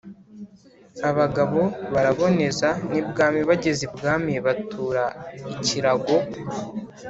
Abgabo 1.09 1.61
Baraboneza 1.93 2.69
n' 2.89 2.97
ibwami 2.99 3.39
Bageze 3.49 3.81
ibwami, 3.89 4.33
batura 4.45 5.05
ikirago 5.53 6.15